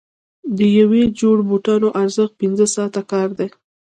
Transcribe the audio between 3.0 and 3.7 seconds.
کار دی.